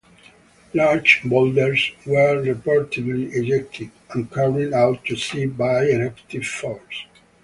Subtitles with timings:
[0.73, 7.05] Large boulders were reportedly ejected and carried out to sea by eruptive force.